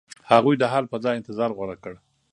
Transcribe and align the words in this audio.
هغوی 0.31 0.55
د 0.59 0.63
حل 0.71 0.85
په 0.91 0.97
ځای 1.03 1.15
انتظار 1.17 1.49
غوره 1.57 1.75
کړ. 1.83 1.93